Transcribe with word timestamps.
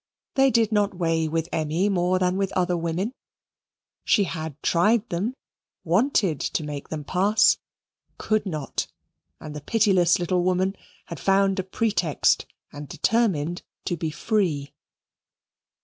They 0.33 0.49
did 0.49 0.71
not 0.71 0.95
weigh 0.95 1.27
with 1.27 1.47
Emmy 1.51 1.87
more 1.87 2.17
than 2.17 2.35
with 2.35 2.51
other 2.53 2.75
women. 2.75 3.13
She 4.03 4.23
had 4.23 4.59
tried 4.63 5.07
them; 5.09 5.35
wanted 5.83 6.39
to 6.39 6.63
make 6.63 6.89
them 6.89 7.03
pass; 7.03 7.59
could 8.17 8.47
not; 8.47 8.87
and 9.39 9.55
the 9.55 9.61
pitiless 9.61 10.17
little 10.17 10.41
woman 10.43 10.75
had 11.05 11.19
found 11.19 11.59
a 11.59 11.63
pretext, 11.63 12.47
and 12.73 12.87
determined 12.89 13.61
to 13.85 13.95
be 13.95 14.09
free. 14.09 14.73